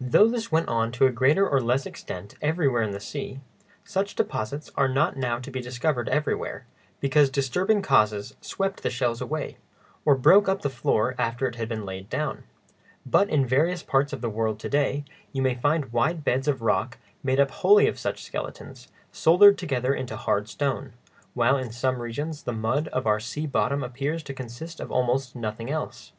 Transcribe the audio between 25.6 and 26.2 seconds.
else.